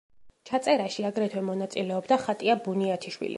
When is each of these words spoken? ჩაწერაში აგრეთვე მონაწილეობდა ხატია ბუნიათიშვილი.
ჩაწერაში 0.49 1.05
აგრეთვე 1.09 1.43
მონაწილეობდა 1.51 2.19
ხატია 2.25 2.57
ბუნიათიშვილი. 2.69 3.29